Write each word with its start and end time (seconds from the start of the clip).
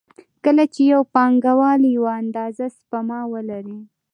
کله 0.45 0.63
چې 0.73 0.81
یو 0.91 1.01
پانګوال 1.13 1.81
یوه 1.95 2.11
اندازه 2.21 2.65
سپما 2.77 3.19
ولري 3.33 3.79